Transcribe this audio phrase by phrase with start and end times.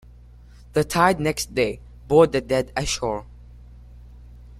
[0.73, 3.27] The tide next day brought the dead ashore.